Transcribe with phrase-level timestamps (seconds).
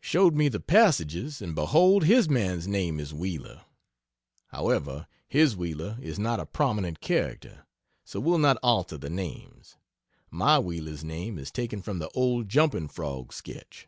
[0.00, 3.66] Showed me the passages, and behold, his man's name is Wheeler!
[4.46, 7.66] However, his Wheeler is not a prominent character,
[8.02, 9.76] so we'll not alter the names.
[10.30, 13.86] My Wheeler's name is taken from the old jumping Frog sketch.